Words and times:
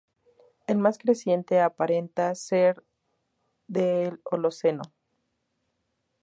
El 0.65 0.79
más 0.79 0.97
reciente 1.03 1.59
aparenta 1.59 2.33
ser 2.33 2.83
del 3.67 4.19
Holoceno. 4.23 4.81